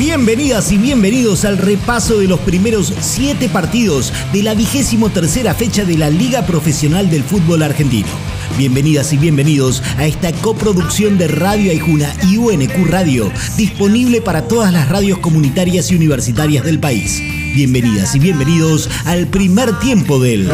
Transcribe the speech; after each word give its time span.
Bienvenidas 0.00 0.72
y 0.72 0.78
bienvenidos 0.78 1.44
al 1.44 1.58
repaso 1.58 2.18
de 2.18 2.26
los 2.26 2.40
primeros 2.40 2.90
siete 3.02 3.50
partidos 3.50 4.14
de 4.32 4.42
la 4.42 4.54
vigésimo 4.54 5.10
tercera 5.10 5.52
fecha 5.52 5.84
de 5.84 5.98
la 5.98 6.08
Liga 6.08 6.46
Profesional 6.46 7.10
del 7.10 7.22
Fútbol 7.22 7.62
Argentino. 7.62 8.08
Bienvenidas 8.56 9.12
y 9.12 9.18
bienvenidos 9.18 9.82
a 9.98 10.06
esta 10.06 10.32
coproducción 10.32 11.18
de 11.18 11.28
Radio 11.28 11.70
Aijuna 11.70 12.14
y 12.26 12.38
UNQ 12.38 12.88
Radio, 12.88 13.30
disponible 13.58 14.22
para 14.22 14.48
todas 14.48 14.72
las 14.72 14.88
radios 14.88 15.18
comunitarias 15.18 15.90
y 15.90 15.96
universitarias 15.96 16.64
del 16.64 16.80
país. 16.80 17.20
Bienvenidas 17.54 18.14
y 18.14 18.20
bienvenidos 18.20 18.88
al 19.04 19.26
primer 19.26 19.78
tiempo 19.80 20.18
del 20.18 20.48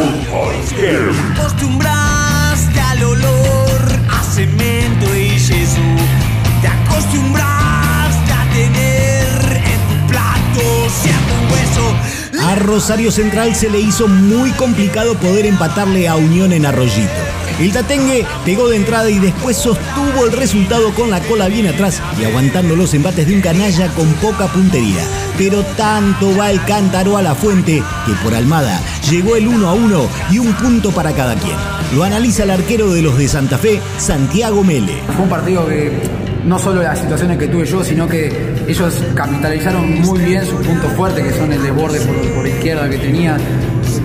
Rosario 12.59 13.11
Central 13.11 13.55
se 13.55 13.69
le 13.69 13.79
hizo 13.79 14.07
muy 14.07 14.51
complicado 14.51 15.15
poder 15.15 15.45
empatarle 15.45 16.07
a 16.07 16.15
Unión 16.15 16.53
en 16.53 16.65
Arroyito. 16.65 17.11
El 17.59 17.71
Tatengue 17.71 18.25
pegó 18.45 18.69
de 18.69 18.77
entrada 18.77 19.09
y 19.09 19.19
después 19.19 19.57
sostuvo 19.57 20.25
el 20.25 20.31
resultado 20.31 20.93
con 20.93 21.09
la 21.09 21.19
cola 21.21 21.47
bien 21.47 21.67
atrás 21.67 22.01
y 22.19 22.25
aguantando 22.25 22.75
los 22.75 22.93
embates 22.93 23.27
de 23.27 23.35
un 23.35 23.41
canalla 23.41 23.87
con 23.89 24.07
poca 24.15 24.47
puntería. 24.47 25.03
Pero 25.37 25.63
tanto 25.75 26.35
va 26.37 26.51
el 26.51 26.63
cántaro 26.65 27.17
a 27.17 27.21
la 27.21 27.35
fuente 27.35 27.81
que 28.05 28.13
por 28.23 28.35
Almada 28.35 28.79
llegó 29.09 29.35
el 29.35 29.47
1 29.47 29.67
a 29.67 29.73
1 29.73 30.09
y 30.31 30.39
un 30.39 30.53
punto 30.53 30.91
para 30.91 31.13
cada 31.13 31.35
quien. 31.35 31.57
Lo 31.95 32.03
analiza 32.03 32.43
el 32.43 32.51
arquero 32.51 32.93
de 32.93 33.01
los 33.01 33.17
de 33.17 33.27
Santa 33.27 33.57
Fe, 33.57 33.81
Santiago 33.97 34.63
Mele. 34.63 35.01
Un 35.19 35.29
partido 35.29 35.65
que 35.67 36.26
no 36.45 36.59
solo 36.59 36.81
las 36.81 36.99
situaciones 36.99 37.37
que 37.37 37.47
tuve 37.47 37.65
yo, 37.65 37.83
sino 37.83 38.07
que 38.07 38.31
ellos 38.67 38.93
capitalizaron 39.15 40.01
muy 40.01 40.19
bien 40.23 40.45
sus 40.45 40.65
puntos 40.65 40.91
fuertes, 40.93 41.25
que 41.25 41.33
son 41.37 41.51
el 41.51 41.61
desborde 41.61 41.99
por, 42.01 42.15
por 42.33 42.47
izquierda 42.47 42.89
que 42.89 42.97
tenía. 42.97 43.37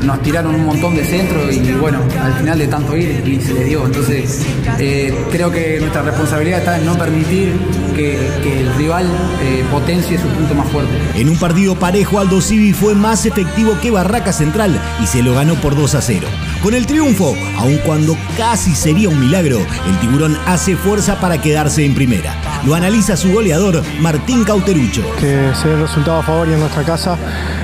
Nos 0.03 0.23
tiraron 0.23 0.55
un 0.55 0.65
montón 0.65 0.97
de 0.97 1.05
centro 1.05 1.51
y 1.51 1.73
bueno, 1.75 2.01
al 2.21 2.35
final 2.35 2.59
de 2.59 2.67
tanto 2.67 2.97
ir 2.97 3.23
y 3.27 3.41
se 3.41 3.55
les 3.55 3.67
dio. 3.67 3.85
Entonces 3.87 4.45
eh, 4.79 5.15
creo 5.31 5.51
que 5.51 5.79
nuestra 5.81 6.03
responsabilidad 6.03 6.61
está 6.61 6.79
en 6.79 6.87
no 6.87 6.97
permitir 6.97 7.53
que, 7.95 8.13
el 8.43 8.75
rival 8.75 9.07
eh, 9.43 9.65
potencie 9.71 10.19
su 10.19 10.29
punto 10.29 10.55
más 10.55 10.69
fuerte. 10.69 10.93
En 11.15 11.29
un 11.29 11.37
partido 11.37 11.75
parejo, 11.77 12.19
Aldo 12.19 12.41
Civi 12.41 12.73
fue 12.73 12.95
más 12.95 13.27
efectivo 13.27 13.77
que 13.81 13.91
Barraca 13.91 14.33
Central 14.33 14.79
y 15.03 15.07
se 15.07 15.23
lo 15.23 15.35
ganó 15.35 15.55
por 15.57 15.77
2 15.77 15.95
a 15.95 16.01
0. 16.01 16.27
Con 16.63 16.75
el 16.75 16.87
triunfo, 16.87 17.35
aun 17.59 17.77
cuando 17.79 18.17
casi 18.37 18.73
sería 18.77 19.09
un 19.09 19.19
milagro, 19.19 19.59
el 19.59 19.99
tiburón 19.99 20.39
hace 20.47 20.77
fuerza 20.77 21.19
para 21.19 21.43
quedarse 21.43 21.85
en 21.85 21.93
primera. 21.93 22.37
Lo 22.65 22.77
analiza 22.77 23.17
su 23.17 23.33
goleador, 23.33 23.83
Martín 24.01 24.45
Cauterucho. 24.45 25.03
que 25.19 25.51
se 25.61 25.67
dé 25.69 25.75
el 25.75 25.81
resultado 25.81 26.21
a 26.21 26.23
favor 26.23 26.49
y 26.49 26.53
en 26.53 26.61
nuestra 26.61 26.85
casa 26.85 27.19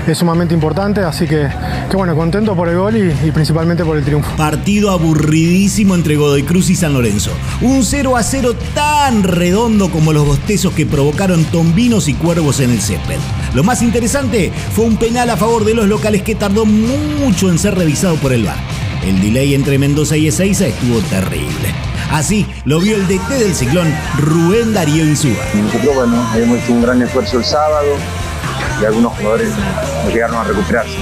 es 0.04 0.18
sumamente 0.18 0.52
importante, 0.52 1.02
así 1.02 1.28
que, 1.28 1.48
que 1.88 1.96
bueno, 1.96 2.16
contento 2.16 2.56
por 2.56 2.68
el 2.68 2.76
gol 2.76 2.96
y, 2.96 3.28
y 3.28 3.30
principalmente 3.30 3.84
por 3.84 3.96
el 3.96 4.04
triunfo. 4.04 4.34
Partido 4.36 4.90
aburridísimo 4.90 5.94
entre 5.94 6.16
Godoy 6.16 6.42
Cruz 6.42 6.68
y 6.68 6.74
San 6.74 6.92
Lorenzo. 6.92 7.30
Un 7.60 7.84
0 7.84 8.16
a 8.16 8.22
0 8.24 8.56
tan 8.74 9.22
redondo 9.22 9.92
como 9.92 10.12
los 10.12 10.26
bostezos 10.26 10.72
que 10.72 10.86
provocaron 10.86 11.44
tombinos 11.44 12.08
y 12.08 12.14
cuervos 12.14 12.58
en 12.58 12.70
el 12.70 12.80
césped. 12.80 13.18
Lo 13.54 13.62
más 13.62 13.80
interesante 13.80 14.50
fue 14.74 14.86
un 14.86 14.96
penal 14.96 15.30
a 15.30 15.36
favor 15.36 15.64
de 15.64 15.74
los 15.74 15.86
locales 15.86 16.22
que 16.22 16.34
tardó 16.34 16.66
mucho 16.66 17.48
en 17.48 17.60
ser 17.60 17.76
revisado 17.76 18.16
por 18.16 18.32
el 18.32 18.42
VAR. 18.42 18.77
El 19.02 19.20
delay 19.22 19.54
entre 19.54 19.78
Mendoza 19.78 20.16
y 20.16 20.28
Ezeiza 20.28 20.66
estuvo 20.66 21.00
terrible. 21.02 21.74
Así 22.10 22.46
lo 22.64 22.80
vio 22.80 22.96
el 22.96 23.06
DT 23.06 23.28
del 23.28 23.54
ciclón, 23.54 23.94
Rubén 24.18 24.72
Darío 24.74 25.04
Insúa. 25.04 25.36
Nosotros, 25.54 25.94
bueno, 25.94 26.26
hemos 26.36 26.58
hecho 26.58 26.72
un 26.72 26.82
gran 26.82 27.02
esfuerzo 27.02 27.38
el 27.38 27.44
sábado 27.44 27.96
y 28.80 28.84
algunos 28.84 29.12
jugadores 29.12 29.50
no 30.04 30.10
llegaron 30.10 30.36
a 30.36 30.44
recuperarse. 30.44 30.96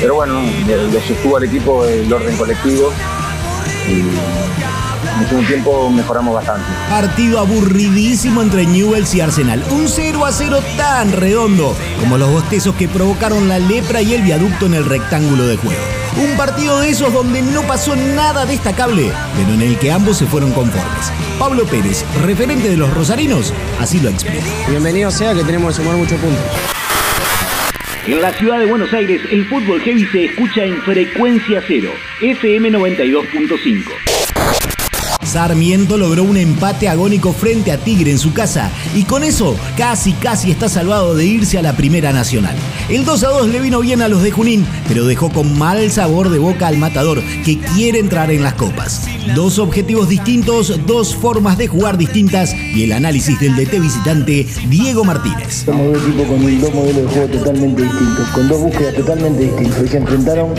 Pero 0.00 0.14
bueno, 0.14 0.40
lo 0.66 1.00
sostuvo 1.00 1.36
al 1.36 1.44
equipo 1.44 1.84
el 1.84 2.12
orden 2.12 2.36
colectivo 2.36 2.92
y 3.88 4.00
en 5.20 5.28
segundo 5.28 5.48
tiempo 5.48 5.90
mejoramos 5.90 6.34
bastante. 6.34 6.66
Partido 6.88 7.40
aburridísimo 7.40 8.42
entre 8.42 8.66
Newells 8.66 9.14
y 9.14 9.20
Arsenal. 9.20 9.64
Un 9.70 9.88
0 9.88 10.24
a 10.24 10.32
0 10.32 10.60
tan 10.76 11.12
redondo 11.12 11.76
como 12.00 12.16
los 12.16 12.30
bostezos 12.30 12.74
que 12.76 12.88
provocaron 12.88 13.48
la 13.48 13.58
lepra 13.58 14.00
y 14.02 14.14
el 14.14 14.22
viaducto 14.22 14.66
en 14.66 14.74
el 14.74 14.84
rectángulo 14.84 15.46
de 15.46 15.56
juego. 15.56 15.97
Un 16.18 16.36
partido 16.36 16.80
de 16.80 16.90
esos 16.90 17.12
donde 17.12 17.42
no 17.42 17.62
pasó 17.62 17.94
nada 17.94 18.44
destacable, 18.44 19.12
pero 19.36 19.54
en 19.54 19.62
el 19.62 19.78
que 19.78 19.92
ambos 19.92 20.18
se 20.18 20.26
fueron 20.26 20.50
conformes. 20.50 21.12
Pablo 21.38 21.64
Pérez, 21.64 22.04
referente 22.24 22.68
de 22.68 22.76
los 22.76 22.92
rosarinos, 22.92 23.54
así 23.78 24.00
lo 24.00 24.08
explica. 24.08 24.44
Bienvenido 24.68 25.12
sea 25.12 25.32
que 25.32 25.44
tenemos 25.44 25.76
que 25.76 25.82
sumar 25.84 25.96
muchos 25.96 26.18
puntos. 26.18 26.42
En 28.08 28.20
la 28.20 28.32
ciudad 28.32 28.58
de 28.58 28.66
Buenos 28.66 28.92
Aires, 28.92 29.22
el 29.30 29.46
fútbol 29.46 29.80
heavy 29.80 30.06
se 30.06 30.24
escucha 30.24 30.64
en 30.64 30.82
frecuencia 30.82 31.62
cero, 31.68 31.92
FM 32.20 32.72
92.5. 32.72 34.17
Sarmiento 35.28 35.98
logró 35.98 36.24
un 36.24 36.38
empate 36.38 36.88
agónico 36.88 37.34
frente 37.34 37.70
a 37.70 37.76
Tigre 37.76 38.10
en 38.10 38.18
su 38.18 38.32
casa 38.32 38.70
y 38.94 39.04
con 39.04 39.22
eso 39.22 39.56
casi 39.76 40.12
casi 40.14 40.50
está 40.50 40.70
salvado 40.70 41.14
de 41.14 41.26
irse 41.26 41.58
a 41.58 41.62
la 41.62 41.76
Primera 41.76 42.14
Nacional. 42.14 42.56
El 42.88 43.04
2 43.04 43.24
a 43.24 43.28
2 43.28 43.48
le 43.48 43.60
vino 43.60 43.80
bien 43.80 44.00
a 44.00 44.08
los 44.08 44.22
de 44.22 44.30
Junín, 44.30 44.66
pero 44.88 45.04
dejó 45.04 45.30
con 45.30 45.58
mal 45.58 45.90
sabor 45.90 46.30
de 46.30 46.38
boca 46.38 46.66
al 46.66 46.78
matador 46.78 47.22
que 47.44 47.58
quiere 47.58 47.98
entrar 47.98 48.30
en 48.30 48.42
las 48.42 48.54
copas. 48.54 49.06
Dos 49.34 49.58
objetivos 49.58 50.08
distintos, 50.08 50.80
dos 50.86 51.14
formas 51.14 51.58
de 51.58 51.66
jugar 51.68 51.96
distintas 51.98 52.54
y 52.54 52.82
el 52.84 52.92
análisis 52.92 53.38
del 53.40 53.54
DT 53.56 53.80
visitante 53.80 54.46
Diego 54.68 55.04
Martínez. 55.04 55.64
Somos 55.64 55.92
dos 55.94 56.02
equipos 56.02 56.26
con 56.26 56.60
dos 56.60 56.74
modelos 56.74 57.02
de 57.02 57.08
juego 57.08 57.28
totalmente 57.38 57.82
distintos, 57.82 58.28
con 58.28 58.48
dos 58.48 58.60
búsquedas 58.60 58.94
totalmente 58.94 59.44
distintas. 59.44 59.82
Y 59.84 59.88
se 59.88 59.96
enfrentaron 59.98 60.54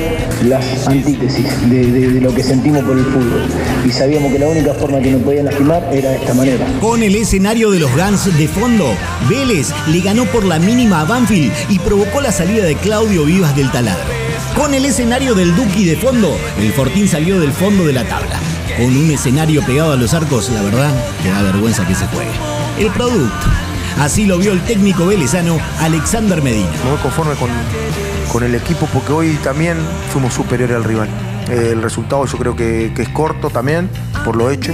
las 0.48 0.88
antítesis 0.88 1.70
de, 1.70 1.86
de- 1.92 2.10
de 2.14 2.22
lo 2.22 2.34
que 2.34 2.44
sentimos 2.44 2.84
por 2.84 2.98
el 2.98 3.04
fútbol. 3.06 3.42
Y 3.86 3.92
sabíamos 3.92 4.32
que 4.32 4.40
la 4.40 4.48
única 4.48 4.74
forma 4.74 5.00
que 5.00 5.12
nos 5.12 5.22
podían 5.24 5.46
lastimar 5.46 5.90
era 5.94 6.12
de 6.12 6.16
esta 6.18 6.34
manera. 6.34 6.66
Con 6.80 7.04
el 7.04 7.16
escenario 7.16 7.72
de 7.72 7.80
los 7.80 7.92
Guns 7.96 8.38
de 8.38 8.48
fondo, 8.48 8.94
Vélez 9.30 9.70
le 9.88 10.00
ganó 10.02 10.26
por 10.26 10.46
la 10.46 10.60
mínima 10.60 11.02
a 11.02 11.06
Banfield 11.06 11.52
y 11.70 11.80
provocó 11.80 12.22
la 12.22 12.32
salida 12.32 12.64
de 12.66 12.76
Claudio 12.76 13.26
Vivas 13.26 13.56
del 13.56 13.72
taladro. 13.72 14.04
Con 14.56 14.74
el 14.74 14.84
escenario 14.86 15.36
del 15.36 15.56
Duki 15.56 15.86
de 15.86 15.96
fondo, 15.96 16.36
el 16.60 16.72
Fortín 16.74 17.08
salió 17.08 17.40
del 17.40 17.52
fondo 17.54 17.86
de 17.86 17.94
la 17.94 18.04
tabla. 18.04 18.39
Con 18.78 18.86
un 18.86 19.12
escenario 19.12 19.64
pegado 19.64 19.94
a 19.94 19.96
los 19.96 20.14
arcos, 20.14 20.50
la 20.50 20.62
verdad, 20.62 20.92
que 21.22 21.30
da 21.30 21.42
vergüenza 21.42 21.86
que 21.86 21.96
se 21.96 22.06
juegue. 22.08 22.32
El 22.78 22.90
producto. 22.92 23.48
Así 24.00 24.26
lo 24.26 24.38
vio 24.38 24.54
el 24.54 24.62
técnico 24.62 25.06
velezano 25.06 25.60
Alexander 25.80 26.42
Medina. 26.42 26.70
Me 26.84 26.92
voy 26.92 27.00
conforme 27.00 27.34
con, 27.36 27.50
con 28.32 28.44
el 28.44 28.56
equipo 28.56 28.88
porque 28.94 29.12
hoy 29.12 29.34
también 29.44 29.78
fuimos 30.14 30.34
superiores 30.34 30.78
al 30.78 30.84
rival. 30.86 31.10
Eh, 31.50 31.72
el 31.74 31.82
resultado 31.82 32.26
yo 32.26 32.38
creo 32.38 32.56
que, 32.56 32.94
es 32.96 33.10
corto 33.10 33.50
también, 33.50 33.90
por 34.24 34.36
lo 34.36 34.50
hecho. 34.50 34.72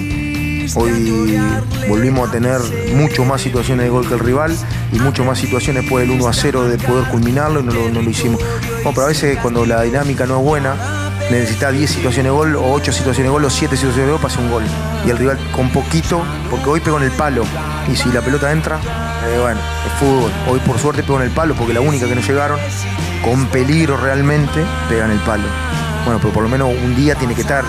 Hoy 0.76 1.40
volvimos 1.88 2.28
a 2.28 2.32
tener 2.32 2.60
mucho 2.96 3.24
más 3.24 3.42
situaciones 3.42 3.86
de 3.86 3.90
gol 3.90 4.08
que 4.08 4.16
el 4.16 4.20
rival 4.20 4.56
y 4.92 5.00
mucho 5.00 5.24
más 5.24 5.40
situaciones 5.40 5.84
después 5.84 6.08
del 6.08 6.20
1 6.20 6.28
a 6.28 6.34
0 6.34 6.64
de 6.66 6.78
poder 6.78 7.06
culminarlo 7.06 7.62
y 7.62 7.64
no 7.64 7.72
lo, 7.72 7.90
no 7.90 8.02
lo 8.02 8.10
hicimos. 8.10 8.42
Bueno, 8.84 8.92
pero 8.94 9.04
a 9.04 9.08
veces 9.08 9.38
cuando 9.42 9.66
la 9.66 9.84
dinámica 9.84 10.26
no 10.26 10.40
es 10.40 10.44
buena, 10.44 10.76
necesita 11.30 11.72
10 11.72 11.90
situaciones 11.90 12.32
de 12.32 12.38
gol 12.38 12.56
o 12.56 12.72
8 12.72 12.92
situaciones 12.92 13.30
de 13.30 13.34
gol 13.34 13.46
o 13.46 13.50
7 13.50 13.76
situaciones 13.76 14.08
de 14.08 14.12
gol 14.12 14.22
para 14.22 14.34
hacer 14.34 14.46
un 14.46 14.52
gol. 14.52 14.64
Y 15.06 15.10
el 15.10 15.18
rival 15.18 15.40
con 15.52 15.70
poquito, 15.70 16.24
porque 16.50 16.70
hoy 16.70 16.80
pegó 16.80 16.98
en 16.98 17.04
el 17.04 17.12
palo 17.12 17.44
y 17.92 17.96
si 17.96 18.12
la 18.12 18.22
pelota 18.22 18.52
entra, 18.52 18.80
eh, 19.28 19.40
bueno, 19.40 19.60
es 19.86 19.92
fútbol. 20.00 20.32
Hoy 20.48 20.60
por 20.60 20.80
suerte 20.80 21.04
pegó 21.04 21.20
en 21.20 21.26
el 21.26 21.32
palo 21.32 21.56
porque 21.56 21.74
la 21.74 21.82
única 21.82 22.08
que 22.08 22.16
no 22.16 22.22
llegaron, 22.22 22.60
con 23.24 23.48
peligro 23.48 23.98
realmente, 23.98 24.64
pegan 24.90 25.12
el 25.12 25.20
palo. 25.20 25.46
Bueno, 26.06 26.20
pero 26.22 26.34
por 26.34 26.44
lo 26.44 26.50
menos 26.50 26.70
un 26.70 26.96
día 26.96 27.16
tiene 27.16 27.34
que 27.34 27.42
estar 27.42 27.64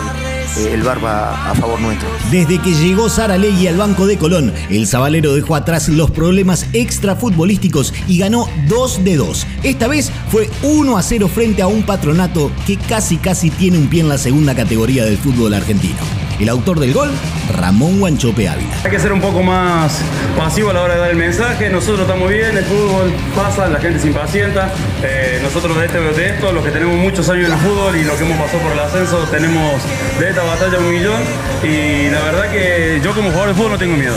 eh, 0.56 0.72
el 0.72 0.82
Barba 0.82 1.50
a 1.50 1.54
favor 1.54 1.80
nuestro. 1.80 2.08
Desde 2.30 2.58
que 2.58 2.74
llegó 2.74 3.08
Sara 3.08 3.38
Legui 3.38 3.66
al 3.66 3.76
banco 3.76 4.06
de 4.06 4.16
Colón, 4.18 4.52
el 4.70 4.86
Zabalero 4.86 5.34
dejó 5.34 5.54
atrás 5.54 5.88
los 5.88 6.10
problemas 6.10 6.66
extrafutbolísticos 6.72 7.92
y 8.06 8.18
ganó 8.18 8.48
2 8.68 9.04
de 9.04 9.16
2. 9.16 9.46
Esta 9.62 9.88
vez 9.88 10.10
fue 10.30 10.48
1 10.62 10.96
a 10.96 11.02
0 11.02 11.28
frente 11.28 11.62
a 11.62 11.66
un 11.66 11.82
patronato 11.82 12.50
que 12.66 12.76
casi 12.76 13.16
casi 13.16 13.50
tiene 13.50 13.78
un 13.78 13.88
pie 13.88 14.00
en 14.00 14.08
la 14.08 14.18
segunda 14.18 14.54
categoría 14.54 15.04
del 15.04 15.18
fútbol 15.18 15.54
argentino. 15.54 16.15
El 16.38 16.50
autor 16.50 16.80
del 16.80 16.92
gol, 16.92 17.10
Ramón 17.56 17.98
Guanchope 17.98 18.46
Ávila. 18.46 18.76
Hay 18.84 18.90
que 18.90 18.98
ser 18.98 19.12
un 19.12 19.22
poco 19.22 19.42
más 19.42 20.02
pasivo 20.36 20.68
a 20.68 20.74
la 20.74 20.82
hora 20.82 20.94
de 20.94 21.00
dar 21.00 21.10
el 21.10 21.16
mensaje. 21.16 21.70
Nosotros 21.70 22.00
estamos 22.00 22.28
bien, 22.28 22.54
el 22.56 22.64
fútbol 22.64 23.10
pasa, 23.34 23.68
la 23.68 23.80
gente 23.80 23.98
se 24.00 24.08
impacienta. 24.08 24.70
Eh, 25.02 25.40
nosotros 25.42 25.78
de, 25.78 25.86
este, 25.86 25.98
de 25.98 26.28
esto, 26.28 26.52
los 26.52 26.62
que 26.62 26.70
tenemos 26.70 26.94
muchos 26.96 27.26
años 27.30 27.46
en 27.46 27.52
el 27.52 27.58
fútbol 27.58 27.96
y 27.96 28.04
los 28.04 28.16
que 28.16 28.24
hemos 28.24 28.38
pasado 28.38 28.62
por 28.62 28.72
el 28.72 28.80
ascenso, 28.80 29.18
tenemos 29.30 29.80
de 30.18 30.28
esta 30.28 30.42
batalla 30.42 30.78
un 30.78 30.90
millón. 30.90 31.22
Y 31.62 32.10
la 32.10 32.20
verdad 32.20 32.50
que 32.50 33.00
yo 33.02 33.14
como 33.14 33.30
jugador 33.30 33.48
de 33.48 33.54
fútbol 33.54 33.72
no 33.72 33.78
tengo 33.78 33.96
miedo. 33.96 34.16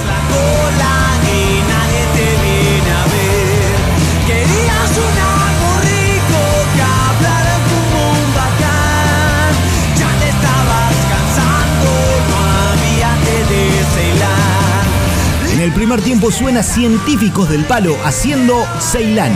Primer 15.89 16.05
tiempo 16.05 16.29
suena 16.29 16.61
Científicos 16.61 17.49
del 17.49 17.65
Palo 17.65 17.97
haciendo 18.03 18.63
Ceilán. 18.79 19.33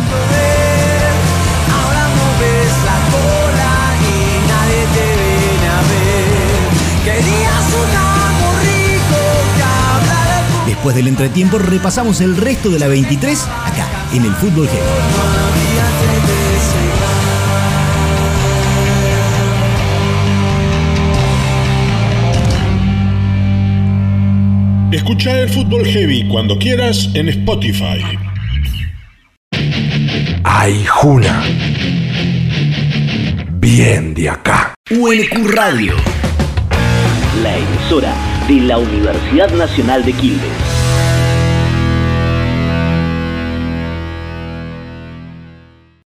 Después 10.68 10.96
del 10.96 11.08
entretiempo 11.08 11.58
repasamos 11.58 12.22
el 12.22 12.38
resto 12.38 12.70
de 12.70 12.78
la 12.78 12.88
23 12.88 13.48
acá, 13.66 13.88
en 14.14 14.26
el 14.26 14.36
Fútbol 14.36 14.68
Heavy. 14.68 15.63
Escucha 24.94 25.40
el 25.40 25.50
fútbol 25.50 25.84
heavy 25.88 26.28
cuando 26.28 26.60
quieras 26.60 27.10
en 27.16 27.28
Spotify. 27.28 28.00
Ay, 30.44 30.86
Juna. 30.86 31.42
Bien 33.54 34.14
de 34.14 34.30
acá. 34.30 34.76
UNQ 34.92 35.50
Radio. 35.52 35.96
La 37.42 37.58
emisora 37.58 38.14
de 38.48 38.62
la 38.62 38.78
Universidad 38.78 39.52
Nacional 39.56 40.06
de 40.06 40.14
Quilmes. 40.14 40.73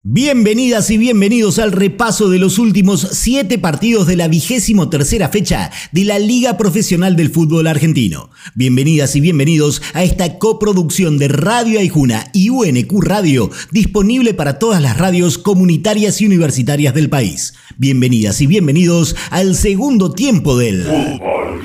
Bienvenidas 0.04 0.90
y 0.90 0.98
bienvenidos 0.98 1.60
al 1.60 1.70
repaso 1.70 2.28
de 2.28 2.40
los 2.40 2.58
últimos 2.58 3.06
siete 3.12 3.56
partidos 3.56 4.08
de 4.08 4.16
la 4.16 4.26
vigésimo 4.26 4.88
tercera 4.88 5.28
fecha 5.28 5.70
de 5.92 6.04
la 6.04 6.18
Liga 6.18 6.56
Profesional 6.56 7.14
del 7.14 7.30
Fútbol 7.30 7.68
Argentino. 7.68 8.28
Bienvenidas 8.56 9.14
y 9.14 9.20
bienvenidos 9.20 9.80
a 9.94 10.02
esta 10.02 10.40
coproducción 10.40 11.18
de 11.18 11.28
Radio 11.28 11.78
Aijuna 11.78 12.26
y 12.32 12.50
UNQ 12.50 13.00
Radio, 13.00 13.48
disponible 13.70 14.34
para 14.34 14.58
todas 14.58 14.82
las 14.82 14.98
radios 14.98 15.38
comunitarias 15.38 16.20
y 16.20 16.26
universitarias 16.26 16.94
del 16.94 17.08
país. 17.08 17.54
Bienvenidas 17.78 18.40
y 18.40 18.48
bienvenidos 18.48 19.14
al 19.30 19.54
segundo 19.54 20.10
tiempo 20.10 20.58
del... 20.58 20.82
Fútbol 20.82 21.60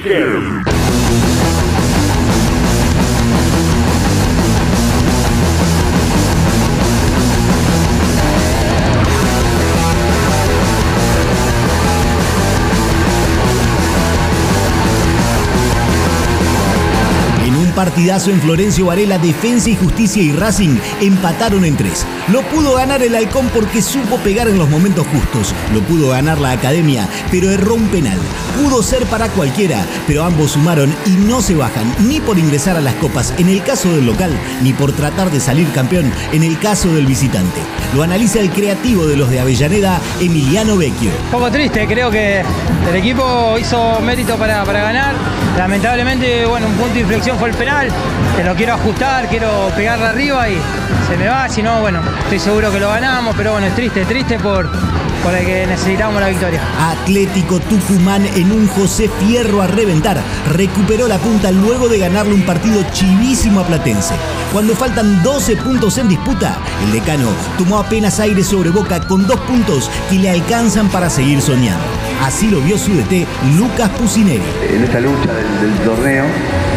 partidazo 17.77 18.31
en 18.31 18.41
Florencio 18.41 18.87
Varela, 18.87 19.19
Defensa 19.19 19.69
y 19.69 19.75
Justicia 19.75 20.23
y 20.23 20.31
Racing 20.31 20.79
empataron 20.99 21.63
en 21.63 21.77
tres. 21.77 22.07
Lo 22.27 22.41
pudo 22.41 22.73
ganar 22.73 23.03
el 23.03 23.13
Halcón 23.13 23.51
porque 23.53 23.83
supo 23.83 24.17
pegar 24.17 24.47
en 24.47 24.57
los 24.57 24.67
momentos 24.67 25.05
justos. 25.05 25.53
Lo 25.71 25.81
pudo 25.81 26.09
ganar 26.09 26.39
la 26.39 26.49
Academia, 26.53 27.07
pero 27.29 27.51
erró 27.51 27.75
un 27.75 27.87
penal. 27.89 28.17
Pudo 28.59 28.81
ser 28.81 29.05
para 29.05 29.29
cualquiera, 29.29 29.85
pero 30.07 30.23
ambos 30.23 30.53
sumaron 30.53 30.91
y 31.05 31.11
no 31.11 31.39
se 31.39 31.53
bajan 31.53 31.93
ni 31.99 32.19
por 32.19 32.39
ingresar 32.39 32.77
a 32.77 32.81
las 32.81 32.95
copas 32.95 33.31
en 33.37 33.47
el 33.47 33.61
caso 33.61 33.91
del 33.91 34.07
local, 34.07 34.31
ni 34.63 34.73
por 34.73 34.91
tratar 34.93 35.29
de 35.29 35.39
salir 35.39 35.71
campeón 35.71 36.11
en 36.33 36.41
el 36.41 36.57
caso 36.57 36.91
del 36.95 37.05
visitante. 37.05 37.61
Lo 37.93 38.01
analiza 38.01 38.39
el 38.39 38.49
creativo 38.49 39.05
de 39.05 39.17
los 39.17 39.29
de 39.29 39.39
Avellaneda, 39.39 40.01
Emiliano 40.19 40.77
Vecchio. 40.77 41.11
Un 41.25 41.31
poco 41.31 41.51
triste, 41.51 41.85
creo 41.85 42.09
que 42.09 42.41
el 42.89 42.95
equipo 42.95 43.55
hizo 43.59 43.99
mérito 43.99 44.35
para, 44.35 44.63
para 44.63 44.81
ganar. 44.81 45.13
Lamentablemente, 45.55 46.45
bueno, 46.47 46.67
un 46.67 46.73
punto 46.73 46.95
de 46.95 47.01
inflexión 47.01 47.37
fue 47.37 47.49
el 47.49 47.55
penal. 47.55 47.66
Que 48.37 48.43
lo 48.45 48.55
quiero 48.55 48.75
ajustar, 48.75 49.27
quiero 49.27 49.69
pegarle 49.75 50.05
arriba 50.05 50.47
y 50.47 50.57
se 51.09 51.17
me 51.17 51.27
va. 51.27 51.49
Si 51.49 51.61
no, 51.61 51.81
bueno, 51.81 51.99
estoy 52.23 52.39
seguro 52.39 52.71
que 52.71 52.79
lo 52.79 52.87
ganamos, 52.87 53.35
pero 53.35 53.51
bueno, 53.51 53.67
es 53.67 53.75
triste, 53.75 54.05
triste 54.05 54.39
por, 54.39 54.69
por 55.21 55.35
el 55.35 55.45
que 55.45 55.67
necesitamos 55.67 56.21
la 56.21 56.29
victoria. 56.29 56.61
Atlético 56.79 57.59
Tucumán 57.59 58.25
en 58.35 58.53
un 58.53 58.69
José 58.69 59.09
Fierro 59.19 59.61
a 59.61 59.67
reventar. 59.67 60.17
Recuperó 60.49 61.09
la 61.09 61.17
punta 61.17 61.51
luego 61.51 61.89
de 61.89 61.99
ganarle 61.99 62.35
un 62.35 62.43
partido 62.43 62.85
chivísimo 62.93 63.59
a 63.59 63.67
Platense. 63.67 64.15
Cuando 64.53 64.73
faltan 64.73 65.21
12 65.21 65.57
puntos 65.57 65.97
en 65.97 66.07
disputa, 66.07 66.57
el 66.85 66.93
decano 66.93 67.27
tomó 67.57 67.79
apenas 67.79 68.21
aire 68.21 68.45
sobre 68.45 68.69
boca 68.69 69.05
con 69.05 69.27
dos 69.27 69.41
puntos 69.41 69.91
que 70.09 70.15
le 70.15 70.29
alcanzan 70.29 70.87
para 70.87 71.09
seguir 71.09 71.41
soñando. 71.41 71.83
Así 72.23 72.49
lo 72.49 72.61
vio 72.61 72.77
su 72.77 72.93
DT 72.93 73.27
Lucas 73.57 73.89
Pusineri. 73.89 74.41
en 74.69 74.85
esta 74.85 75.01
lucha 75.01 75.33
del, 75.33 75.61
del 75.61 75.79
torneo, 75.83 76.25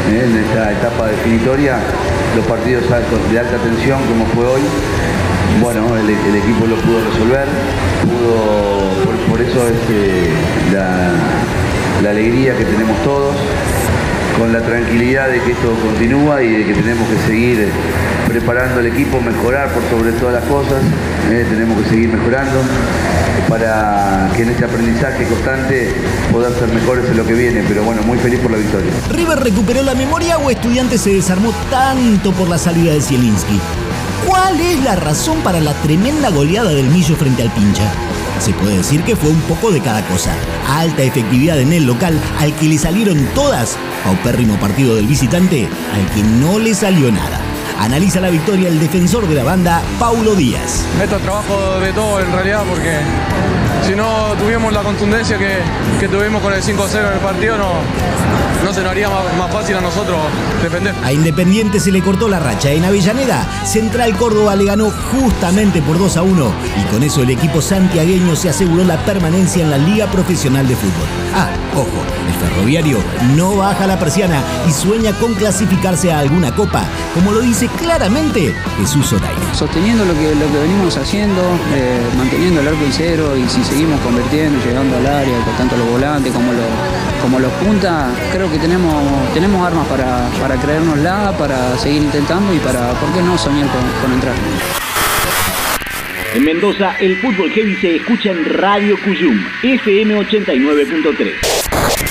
en 0.08 0.36
esta 0.36 0.72
etapa 0.72 1.08
definitoria, 1.08 1.78
los 2.36 2.46
partidos 2.46 2.84
de 2.88 3.38
alta 3.38 3.56
tensión 3.58 4.00
como 4.06 4.26
fue 4.26 4.46
hoy, 4.46 4.62
bueno, 5.60 5.96
el, 5.96 6.08
equipo 6.08 6.66
lo 6.66 6.76
pudo 6.76 7.04
resolver, 7.10 7.46
pudo, 8.02 9.28
por, 9.28 9.40
eso 9.40 9.68
es 9.68 9.76
eh, 9.90 10.28
la 10.72 12.10
alegría 12.10 12.56
que 12.56 12.64
tenemos 12.64 12.96
todos, 13.02 13.36
con 14.38 14.52
la 14.52 14.60
tranquilidad 14.60 15.28
de 15.28 15.40
que 15.42 15.52
esto 15.52 15.74
continúa 15.84 16.42
y 16.42 16.50
de 16.50 16.66
que 16.66 16.74
tenemos 16.74 17.08
que 17.08 17.16
seguir 17.26 17.68
preparando 18.28 18.80
el 18.80 18.86
equipo, 18.86 19.20
mejorar 19.20 19.68
por 19.70 19.82
sobre 19.90 20.12
todas 20.12 20.34
las 20.34 20.44
cosas, 20.44 20.82
eh, 21.30 21.46
tenemos 21.48 21.82
que 21.82 21.88
seguir 21.88 22.08
mejorando 22.10 22.60
para 23.48 24.30
que 24.36 24.42
en 24.42 24.50
este 24.50 24.64
aprendizaje 24.64 25.26
constante 25.26 25.92
poder 26.30 26.52
ser 26.58 26.68
mejores 26.68 27.04
en 27.06 27.16
lo 27.16 27.26
que 27.26 27.34
viene, 27.34 27.64
pero 27.66 27.82
bueno, 27.82 28.02
muy 28.02 28.18
feliz 28.18 28.38
por 28.40 28.52
la 28.52 28.58
victoria. 28.58 28.90
¿River 29.10 29.40
recuperó 29.40 29.82
la 29.82 29.94
memoria 29.94 30.38
o 30.38 30.50
Estudiante 30.50 30.98
se 30.98 31.10
desarmó 31.10 31.52
tanto 31.70 32.32
por 32.32 32.48
la 32.48 32.58
salida 32.58 32.92
de 32.92 33.00
Zielinski? 33.00 33.60
¿Cuál 34.26 34.60
es 34.60 34.82
la 34.84 34.94
razón 34.94 35.38
para 35.40 35.60
la 35.60 35.72
tremenda 35.82 36.30
goleada 36.30 36.70
del 36.70 36.86
Millo 36.86 37.16
frente 37.16 37.42
al 37.42 37.50
Pincha? 37.50 37.90
Se 38.38 38.52
puede 38.52 38.78
decir 38.78 39.02
que 39.02 39.16
fue 39.16 39.30
un 39.30 39.40
poco 39.42 39.70
de 39.70 39.80
cada 39.80 40.02
cosa. 40.06 40.30
Alta 40.68 41.02
efectividad 41.02 41.60
en 41.60 41.72
el 41.72 41.84
local, 41.84 42.18
al 42.38 42.54
que 42.54 42.66
le 42.66 42.78
salieron 42.78 43.18
todas, 43.34 43.76
paupérrimo 44.04 44.56
partido 44.56 44.96
del 44.96 45.06
visitante, 45.06 45.68
al 45.92 46.06
que 46.14 46.22
no 46.22 46.58
le 46.58 46.74
salió 46.74 47.10
nada. 47.10 47.40
Analiza 47.78 48.20
la 48.20 48.30
victoria 48.30 48.68
el 48.68 48.78
defensor 48.78 49.26
de 49.26 49.34
la 49.34 49.44
banda, 49.44 49.82
Paulo 49.98 50.34
Díaz. 50.34 50.84
Esto 51.02 51.16
es 51.16 51.22
trabajo 51.22 51.80
de 51.80 51.92
todo 51.92 52.20
en 52.20 52.30
realidad 52.32 52.64
porque 52.68 52.98
si 53.90 53.96
no 53.96 54.36
tuviéramos 54.38 54.72
la 54.72 54.84
contundencia 54.84 55.36
que, 55.36 55.58
que 55.98 56.06
tuvimos 56.06 56.40
con 56.40 56.52
el 56.52 56.62
5-0 56.62 57.08
en 57.08 57.12
el 57.12 57.18
partido 57.18 57.58
no, 57.58 57.72
no 58.64 58.72
se 58.72 58.82
nos 58.82 58.90
haría 58.92 59.08
más, 59.08 59.36
más 59.36 59.50
fácil 59.50 59.74
a 59.74 59.80
nosotros 59.80 60.16
defender. 60.62 60.94
A 61.02 61.12
Independiente 61.12 61.80
se 61.80 61.90
le 61.90 62.00
cortó 62.00 62.28
la 62.28 62.38
racha. 62.38 62.70
En 62.70 62.84
Avellaneda, 62.84 63.44
Central 63.64 64.16
Córdoba 64.16 64.54
le 64.54 64.66
ganó 64.66 64.90
justamente 64.90 65.82
por 65.82 65.98
2 65.98 66.16
a 66.18 66.22
1 66.22 66.52
y 66.80 66.84
con 66.92 67.02
eso 67.02 67.22
el 67.22 67.30
equipo 67.30 67.60
santiagueño 67.60 68.36
se 68.36 68.50
aseguró 68.50 68.84
la 68.84 68.96
permanencia 68.98 69.64
en 69.64 69.70
la 69.70 69.78
Liga 69.78 70.06
Profesional 70.06 70.68
de 70.68 70.76
Fútbol. 70.76 71.08
Ah, 71.34 71.48
ojo, 71.74 72.04
el 72.28 72.48
ferroviario 72.48 72.98
no 73.36 73.56
baja 73.56 73.88
la 73.88 73.98
persiana 73.98 74.40
y 74.68 74.72
sueña 74.72 75.12
con 75.14 75.34
clasificarse 75.34 76.12
a 76.12 76.20
alguna 76.20 76.54
copa, 76.54 76.84
como 77.14 77.32
lo 77.32 77.40
dice 77.40 77.68
claramente 77.78 78.54
Jesús 78.78 79.12
Oraire. 79.12 79.40
Sosteniendo 79.52 80.04
lo 80.04 80.14
que, 80.14 80.34
lo 80.34 80.50
que 80.52 80.58
venimos 80.58 80.96
haciendo, 80.96 81.42
eh, 81.74 82.00
manteniendo 82.16 82.60
el 82.60 82.68
arco 82.68 82.84
en 82.84 82.92
cero 82.92 83.36
y 83.36 83.48
si 83.48 83.62
seguimos 83.64 84.00
convirtiendo, 84.00 84.58
llegando 84.64 84.96
al 84.96 85.06
área, 85.06 85.38
con 85.44 85.56
tanto 85.56 85.76
los 85.76 85.88
volantes 85.90 86.32
como 86.32 86.52
los, 86.52 86.66
como 87.22 87.38
los 87.38 87.52
puntas, 87.54 88.12
creo 88.32 88.50
que 88.50 88.58
tenemos, 88.58 88.94
tenemos 89.34 89.66
armas 89.66 89.86
para, 89.88 90.28
para 90.40 90.56
creérnosla, 90.56 91.34
para 91.38 91.76
seguir 91.78 92.02
intentando 92.02 92.54
y 92.54 92.58
para, 92.58 92.92
¿por 92.94 93.12
qué 93.12 93.22
no, 93.22 93.36
soñar 93.36 93.68
con, 93.68 93.82
con 94.02 94.12
entrar? 94.12 94.34
En 96.34 96.44
Mendoza, 96.44 96.94
el 97.00 97.16
fútbol 97.16 97.50
heavy 97.50 97.74
se 97.76 97.96
escucha 97.96 98.30
en 98.30 98.44
Radio 98.44 98.96
Cuyum, 99.04 99.44
FM 99.64 100.14
89.3. 100.16 102.09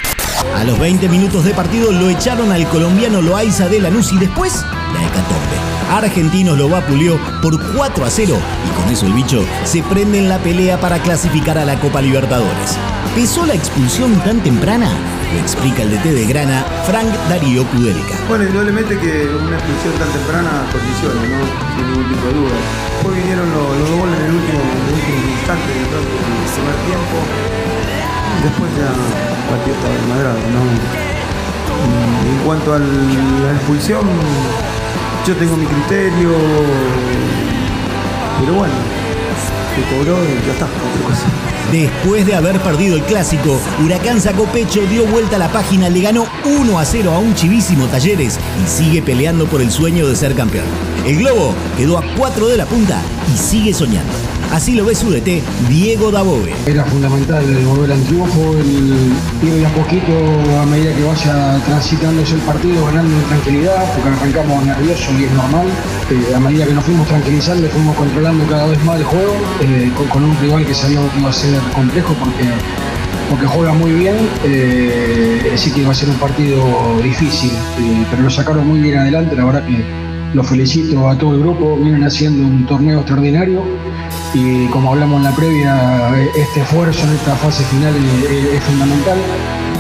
A 0.56 0.64
los 0.64 0.80
20 0.80 1.08
minutos 1.10 1.44
de 1.44 1.54
partido 1.54 1.92
lo 1.92 2.10
echaron 2.10 2.52
al 2.52 2.68
colombiano 2.68 3.22
Loaiza 3.22 3.68
de 3.68 3.80
Lanús 3.80 4.12
y 4.12 4.18
después 4.18 4.64
la 4.94 5.06
hecatombe. 5.06 5.60
Argentinos 5.92 6.58
lo 6.58 6.70
vapuleó 6.70 7.18
por 7.42 7.60
4 7.74 8.06
a 8.06 8.10
0 8.10 8.38
y 8.68 8.82
con 8.82 8.92
eso 8.92 9.06
el 9.08 9.14
bicho 9.14 9.44
se 9.64 9.82
prende 9.84 10.20
en 10.20 10.30
la 10.30 10.38
pelea 10.40 10.80
para 10.80 11.00
clasificar 11.00 11.58
a 11.58 11.66
la 11.66 11.80
Copa 11.80 12.02
Libertadores. 12.02 12.78
¿Pesó 13.16 13.46
la 13.46 13.54
expulsión 13.54 14.20
tan 14.24 14.42
temprana? 14.42 14.90
Lo 15.34 15.40
explica 15.40 15.84
el 15.84 15.92
DT 15.92 16.14
de 16.14 16.26
Grana, 16.26 16.64
Frank 16.86 17.10
Darío 17.28 17.66
Kudelka. 17.68 18.16
Bueno, 18.28 18.46
indudablemente 18.46 18.98
que 18.98 19.28
una 19.28 19.58
expulsión 19.58 19.94
tan 20.00 20.10
temprana 20.10 20.66
condiciona, 20.72 21.22
¿no? 21.22 21.46
Sin 21.76 21.88
ningún 21.88 22.08
tipo 22.10 22.28
de 22.28 22.34
duda. 22.34 22.58
Después 22.94 23.16
vinieron 23.18 23.50
los, 23.52 23.90
goles 23.98 24.20
en 24.20 24.26
el 24.26 24.36
último, 24.36 24.60
el 24.60 25.30
instante 25.32 25.68
del 25.74 25.86
primer 25.88 26.76
tiempo. 26.86 27.16
Después 28.44 28.72
ya 28.78 29.39
¿no? 30.54 30.62
En 32.30 32.46
cuanto 32.46 32.74
a 32.74 32.80
la 32.80 33.54
expulsión, 33.54 34.02
yo 35.26 35.36
tengo 35.36 35.56
mi 35.56 35.66
criterio, 35.66 36.32
pero 38.40 38.54
bueno, 38.54 38.74
que 39.76 39.96
cobró 39.96 40.18
y 40.24 40.46
ya 40.46 40.54
está. 40.54 40.68
Después 41.72 42.26
de 42.26 42.36
haber 42.36 42.60
perdido 42.62 42.96
el 42.96 43.04
clásico, 43.04 43.60
Huracán 43.84 44.20
sacó 44.20 44.46
pecho, 44.46 44.82
dio 44.88 45.06
vuelta 45.06 45.36
a 45.36 45.40
la 45.40 45.50
página, 45.50 45.88
le 45.90 46.02
ganó 46.02 46.26
1 46.44 46.80
a 46.80 46.86
0 46.86 47.12
a 47.12 47.20
un 47.20 47.36
chivísimo 47.36 47.86
Talleres 47.86 48.40
y 48.64 48.68
sigue 48.68 49.04
peleando 49.04 49.46
por 49.46 49.62
el 49.62 49.72
sueño 49.72 50.08
de 50.08 50.16
ser 50.16 50.34
campeón. 50.34 50.66
El 51.06 51.18
Globo 51.20 51.54
quedó 51.78 52.00
a 52.00 52.04
4 52.18 52.48
de 52.48 52.58
la 52.58 52.66
punta 52.66 53.02
y 53.32 53.38
sigue 53.38 53.74
soñando. 53.74 54.29
Así 54.52 54.74
lo 54.74 54.84
ve 54.84 54.96
su 54.96 55.12
DT, 55.12 55.44
Diego 55.70 56.12
Dabove. 56.12 56.54
Era 56.66 56.84
fundamental 56.86 57.46
volver 57.66 57.92
al 57.92 58.04
triunfo, 58.04 58.58
el 58.58 59.48
ir 59.48 59.54
de 59.54 59.66
a 59.66 59.70
poquito 59.70 60.12
a 60.60 60.66
medida 60.66 60.96
que 60.96 61.04
vaya 61.04 61.62
transitándose 61.66 62.34
el 62.34 62.42
partido, 62.42 62.84
ganando 62.86 63.16
en 63.16 63.24
tranquilidad, 63.26 63.94
porque 63.94 64.10
arrancamos 64.10 64.66
nerviosos 64.66 65.14
y 65.20 65.26
es 65.26 65.32
normal. 65.32 65.68
Eh, 66.10 66.36
a 66.36 66.40
medida 66.40 66.66
que 66.66 66.74
nos 66.74 66.84
fuimos 66.84 67.08
tranquilizando, 67.08 67.70
fuimos 67.70 67.96
controlando 67.96 68.44
cada 68.48 68.66
vez 68.66 68.84
más 68.84 68.98
el 68.98 69.04
juego, 69.04 69.34
eh, 69.62 69.92
con, 70.12 70.24
un 70.24 70.36
rival 70.40 70.66
que 70.66 70.74
sabíamos 70.74 71.12
que 71.12 71.20
iba 71.20 71.30
a 71.30 71.34
ser 71.34 71.60
complejo 71.76 72.16
porque 72.16 72.46
porque 73.30 73.46
juega 73.46 73.74
muy 73.74 73.92
bien, 73.92 74.16
eh, 74.44 75.54
sí 75.56 75.72
que 75.72 75.82
iba 75.82 75.92
a 75.92 75.96
ser 75.96 76.10
un 76.10 76.16
partido 76.16 76.64
difícil, 77.04 77.52
eh, 77.52 78.06
pero 78.10 78.24
lo 78.24 78.30
sacaron 78.30 78.68
muy 78.68 78.80
bien 78.80 78.98
adelante, 78.98 79.36
la 79.36 79.46
verdad 79.46 79.66
que 79.66 79.99
los 80.34 80.48
felicito 80.48 81.10
a 81.10 81.18
todo 81.18 81.34
el 81.36 81.40
grupo, 81.42 81.78
vienen 81.78 82.04
haciendo 82.04 82.44
un 82.48 82.66
torneo 82.66 83.00
extraordinario 83.00 83.64
y 84.34 84.68
como 84.68 84.92
hablamos 84.94 85.18
en 85.18 85.24
la 85.24 85.32
previa, 85.36 86.12
este 86.38 86.62
esfuerzo 86.62 87.08
en 87.08 87.14
esta 87.14 87.36
fase 87.36 87.64
final 87.66 87.94
es, 87.96 88.30
es- 88.32 88.54
es 88.54 88.64
fundamental. 88.64 89.18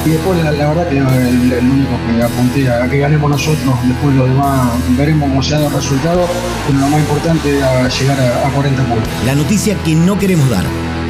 Y 0.06 0.12
después 0.12 0.42
la, 0.42 0.52
verdad 0.52 0.88
que 0.88 0.98
el, 0.98 1.52
el 1.52 1.66
único 1.70 1.92
que 2.08 2.24
apunté 2.24 2.70
a 2.72 2.88
que 2.90 3.00
ganemos 3.00 3.30
nosotros, 3.30 3.76
después 3.86 4.16
los 4.16 4.30
demás 4.30 4.72
veremos 4.98 5.28
cómo 5.30 5.44
se 5.44 5.54
dan 5.54 5.64
los 5.64 5.74
resultados, 5.74 6.30
pero 6.66 6.80
lo 6.80 6.88
más 6.88 7.00
importante 7.02 7.58
era 7.58 7.88
llegar 7.90 8.18
a 8.46 8.50
40 8.50 8.82
puntos. 8.84 9.10
La 9.26 9.36
noticia 9.36 9.76
que 9.84 9.96
no 9.96 10.18
queremos 10.18 10.50
dar. 10.50 10.64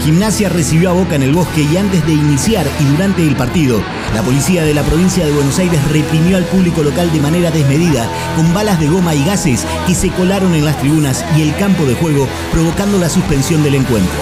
Gimnasia 0.04 0.50
recibió 0.50 0.90
a 0.90 0.94
Boca 0.94 1.16
en 1.16 1.24
el 1.24 1.34
bosque 1.34 1.62
y 1.62 1.78
antes 1.78 2.06
de 2.06 2.14
iniciar 2.14 2.66
y 2.80 2.86
durante 2.86 3.28
el 3.28 3.36
partido, 3.36 3.82
la 4.16 4.22
policía 4.22 4.64
de 4.64 4.74
la 4.74 4.84
provincia 4.84 5.26
de 5.26 5.32
Buenos 5.32 5.60
Aires 5.60 5.80
reprimió 5.92 6.38
al 6.38 6.46
público 6.46 6.84
local 6.84 7.12
de 7.12 7.20
manera 7.20 7.52
desmedida 7.52 8.08
con 8.36 8.54
balas 8.54 8.80
de 8.80 8.88
goma 8.88 9.14
y 9.14 9.24
gases 9.26 9.66
que 9.86 9.96
se 9.96 10.10
colaron 10.10 10.56
en 10.56 10.66
las 10.66 10.78
tribunas 10.80 11.26
y 11.38 11.42
el 11.42 11.56
campo 11.58 11.86
de 11.86 11.96
juego, 11.96 12.28
provocando 12.52 12.98
la 12.98 13.10
suspensión 13.10 13.62
del 13.62 13.76
encuentro. 13.76 14.14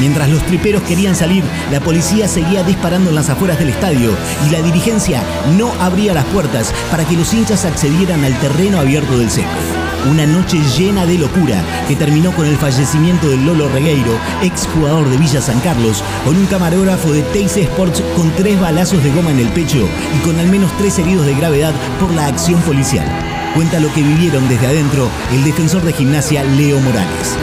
Mientras 0.00 0.28
los 0.28 0.44
triperos 0.44 0.82
querían 0.82 1.14
salir, 1.14 1.44
la 1.70 1.80
policía 1.80 2.28
seguía 2.28 2.62
disparando 2.62 3.10
en 3.10 3.16
las 3.16 3.30
afueras 3.30 3.58
del 3.58 3.70
estadio 3.70 4.14
y 4.46 4.50
la 4.50 4.60
dirigencia 4.62 5.22
no 5.56 5.72
abría 5.80 6.12
las 6.14 6.26
puertas 6.26 6.72
para 6.90 7.04
que 7.04 7.16
los 7.16 7.32
hinchas 7.32 7.64
accedieran 7.64 8.24
al 8.24 8.38
terreno 8.40 8.78
abierto 8.78 9.18
del 9.18 9.30
césped. 9.30 9.85
Una 10.10 10.24
noche 10.24 10.58
llena 10.78 11.04
de 11.04 11.18
locura 11.18 11.64
que 11.88 11.96
terminó 11.96 12.30
con 12.30 12.46
el 12.46 12.56
fallecimiento 12.56 13.28
del 13.28 13.44
Lolo 13.44 13.68
Regueiro, 13.68 14.12
exjugador 14.40 15.08
de 15.10 15.16
Villa 15.16 15.40
San 15.40 15.58
Carlos, 15.60 16.02
con 16.24 16.36
un 16.36 16.46
camarógrafo 16.46 17.12
de 17.12 17.22
Teis 17.22 17.56
Sports 17.56 18.02
con 18.14 18.30
tres 18.36 18.60
balazos 18.60 19.02
de 19.02 19.10
goma 19.10 19.32
en 19.32 19.40
el 19.40 19.48
pecho 19.48 19.88
y 20.16 20.24
con 20.24 20.38
al 20.38 20.46
menos 20.46 20.70
tres 20.78 20.98
heridos 21.00 21.26
de 21.26 21.34
gravedad 21.34 21.74
por 21.98 22.12
la 22.14 22.26
acción 22.26 22.60
policial. 22.62 23.06
Cuenta 23.54 23.80
lo 23.80 23.92
que 23.92 24.02
vivieron 24.02 24.48
desde 24.48 24.68
adentro 24.68 25.08
el 25.32 25.42
defensor 25.42 25.82
de 25.82 25.92
gimnasia 25.92 26.44
Leo 26.44 26.78
Morales. 26.78 27.36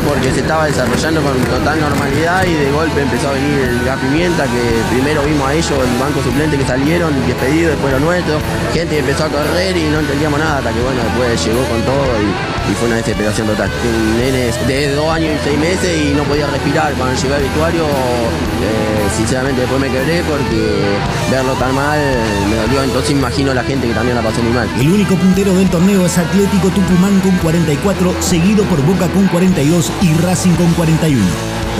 Porque 0.00 0.32
se 0.32 0.40
estaba 0.40 0.66
desarrollando 0.66 1.20
con 1.20 1.36
total 1.44 1.78
normalidad 1.80 2.46
y 2.46 2.54
de 2.54 2.70
golpe 2.72 3.02
empezó 3.02 3.28
a 3.28 3.32
venir 3.32 3.58
el 3.60 3.84
gas 3.84 3.98
pimienta 4.00 4.44
que 4.44 4.62
primero 4.90 5.22
vimos 5.22 5.46
a 5.46 5.52
ellos, 5.52 5.70
el 5.70 6.00
banco 6.00 6.22
suplente 6.22 6.56
que 6.56 6.64
salieron, 6.64 7.12
despedido, 7.26 7.70
después 7.70 7.92
lo 7.92 8.00
nuestro, 8.00 8.38
gente 8.72 8.98
empezó 8.98 9.24
a 9.24 9.28
correr 9.28 9.76
y 9.76 9.84
no 9.90 10.00
entendíamos 10.00 10.40
nada 10.40 10.58
hasta 10.58 10.72
que 10.72 10.80
bueno, 10.80 11.02
después 11.02 11.44
llegó 11.44 11.62
con 11.68 11.82
todo 11.82 12.06
y, 12.20 12.74
fue 12.74 12.86
una 12.86 12.96
desesperación 12.96 13.46
total. 13.48 13.70
Un 13.84 14.66
de 14.66 14.94
dos 14.94 15.10
años 15.10 15.30
y 15.34 15.44
seis 15.44 15.58
meses 15.58 15.92
y 15.94 16.14
no 16.14 16.22
podía 16.22 16.46
respirar. 16.46 16.94
Cuando 16.94 17.14
llegué 17.20 17.34
al 17.34 17.42
vestuario, 17.42 17.84
eh, 17.84 19.08
sinceramente 19.14 19.60
después 19.60 19.78
me 19.78 19.90
quebré 19.90 20.22
porque 20.22 20.96
verlo 21.30 21.52
tan 21.54 21.74
mal 21.74 22.00
me 22.48 22.56
dolió, 22.56 22.82
entonces 22.82 23.10
imagino 23.10 23.52
la 23.52 23.62
gente 23.62 23.88
que 23.88 23.92
también 23.92 24.16
la 24.16 24.22
pasó 24.22 24.42
muy 24.42 24.52
mal. 24.52 24.68
El 24.80 24.90
único 24.90 25.16
puntero 25.16 25.54
del 25.54 25.68
torneo 25.68 26.06
es 26.06 26.16
Atlético 26.16 26.68
Tucumán 26.68 27.20
con 27.20 27.36
44, 27.38 28.14
seguido 28.20 28.64
por 28.64 28.80
Boca 28.82 29.06
con 29.08 29.26
42 29.26 29.81
y 30.00 30.12
Racing 30.22 30.52
con 30.52 30.72
41. 30.74 31.20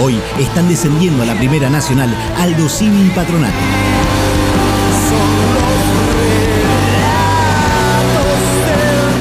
Hoy 0.02 0.18
están 0.40 0.68
descendiendo 0.68 1.22
a 1.22 1.26
la 1.26 1.34
Primera 1.36 1.70
Nacional 1.70 2.12
Aldo 2.38 2.68
Civi 2.68 3.06
y 3.06 3.10
Patronato. 3.10 3.54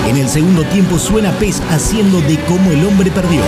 En 0.07 0.17
el 0.17 0.27
segundo 0.29 0.63
tiempo 0.63 0.97
suena 0.97 1.31
Pez 1.33 1.61
haciendo 1.69 2.21
de 2.21 2.39
cómo 2.45 2.71
el 2.71 2.83
hombre 2.85 3.11
perdió. 3.11 3.41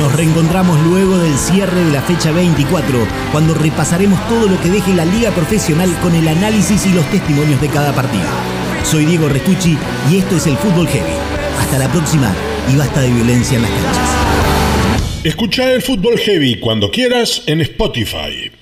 Nos 0.00 0.12
reencontramos 0.14 0.80
luego 0.80 1.18
del 1.18 1.36
cierre 1.36 1.84
de 1.84 1.92
la 1.92 2.00
fecha 2.00 2.30
24, 2.30 2.98
cuando 3.32 3.52
repasaremos 3.52 4.26
todo 4.28 4.46
lo 4.46 4.58
que 4.60 4.70
deje 4.70 4.94
la 4.94 5.04
liga 5.04 5.32
profesional 5.32 5.94
con 6.00 6.14
el 6.14 6.28
análisis 6.28 6.86
y 6.86 6.92
los 6.92 7.04
testimonios 7.10 7.60
de 7.60 7.68
cada 7.68 7.92
partido. 7.92 8.59
Soy 8.84 9.04
Diego 9.04 9.28
Restucci 9.28 9.76
y 10.10 10.18
esto 10.18 10.36
es 10.36 10.46
el 10.46 10.56
Fútbol 10.56 10.88
Heavy. 10.88 11.12
Hasta 11.58 11.78
la 11.78 11.90
próxima 11.90 12.34
y 12.72 12.76
basta 12.76 13.00
de 13.00 13.10
violencia 13.10 13.56
en 13.56 13.62
las 13.62 13.70
canchas. 13.70 14.10
Escucha 15.24 15.72
el 15.72 15.82
Fútbol 15.82 16.18
Heavy 16.18 16.58
cuando 16.58 16.90
quieras 16.90 17.42
en 17.46 17.60
Spotify. 17.60 18.59